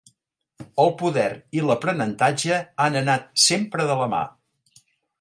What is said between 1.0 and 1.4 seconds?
poder